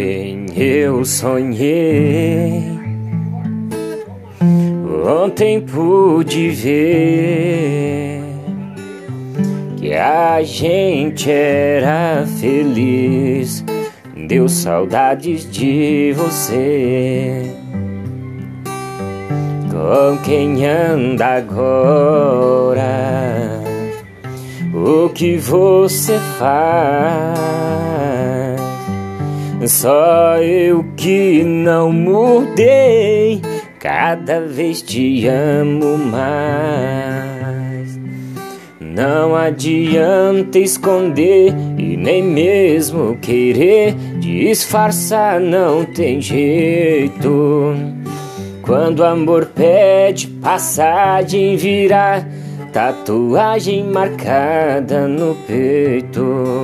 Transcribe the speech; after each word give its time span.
eu 0.00 1.04
sonhei. 1.04 2.62
Ontem 5.06 5.60
pude 5.60 6.50
ver 6.50 8.22
que 9.76 9.92
a 9.92 10.42
gente 10.42 11.30
era 11.30 12.24
feliz. 12.40 13.64
Deu 14.26 14.48
saudades 14.48 15.50
de 15.50 16.14
você. 16.16 17.42
Com 19.70 20.18
quem 20.24 20.64
anda 20.66 21.36
agora? 21.36 22.84
O 24.72 25.10
que 25.10 25.36
você 25.36 26.18
faz? 26.38 27.63
Só 29.66 30.36
eu 30.38 30.84
que 30.96 31.42
não 31.42 31.92
mudei, 31.92 33.40
cada 33.78 34.40
vez 34.40 34.82
te 34.82 35.26
amo 35.26 35.98
mais. 35.98 37.98
Não 38.80 39.34
adianta 39.34 40.58
esconder 40.58 41.54
e 41.78 41.96
nem 41.96 42.22
mesmo 42.22 43.16
querer 43.20 43.94
disfarçar, 44.18 45.40
não 45.40 45.84
tem 45.84 46.20
jeito. 46.20 47.74
Quando 48.62 49.00
o 49.00 49.04
amor 49.04 49.46
pede 49.46 50.28
passagem, 50.28 51.56
virar 51.56 52.26
tatuagem 52.72 53.84
marcada 53.84 55.06
no 55.06 55.34
peito. 55.46 56.63